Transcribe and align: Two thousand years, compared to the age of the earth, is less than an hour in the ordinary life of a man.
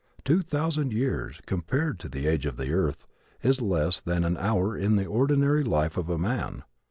Two 0.25 0.41
thousand 0.41 0.93
years, 0.93 1.41
compared 1.45 1.99
to 1.99 2.09
the 2.09 2.25
age 2.25 2.47
of 2.47 2.57
the 2.57 2.71
earth, 2.73 3.05
is 3.43 3.61
less 3.61 3.99
than 4.01 4.23
an 4.23 4.35
hour 4.37 4.75
in 4.75 4.95
the 4.95 5.05
ordinary 5.05 5.63
life 5.63 5.95
of 5.95 6.09
a 6.09 6.17
man. 6.17 6.63